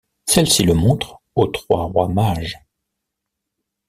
[0.25, 2.57] Celle-ci le montre aux trois rois mages.